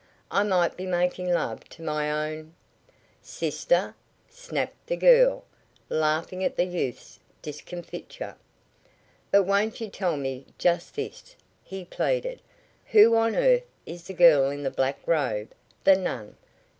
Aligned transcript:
"I 0.31 0.41
might 0.41 0.75
be 0.75 0.87
making 0.87 1.31
love 1.31 1.63
to 1.69 1.83
my 1.83 2.31
own" 2.31 2.55
"Sister!" 3.37 3.93
snapped 4.27 4.87
the 4.87 4.95
girl, 4.95 5.43
laughing 5.89 6.43
at 6.43 6.55
the 6.55 6.63
youth's 6.65 7.19
discomfiture. 7.43 8.35
"But 9.29 9.43
won't 9.43 9.79
you 9.79 9.89
tell 9.89 10.17
me 10.17 10.47
just 10.57 10.95
this?" 10.95 11.35
he 11.63 11.85
pleaded. 11.85 12.41
"Who 12.93 13.15
on 13.15 13.35
earth 13.35 13.67
is 13.85 14.05
the 14.07 14.15
girl 14.15 14.49
in 14.49 14.63
the 14.63 14.71
black 14.71 14.97
robe 15.05 15.51
the 15.83 15.95
nun? 15.95 16.35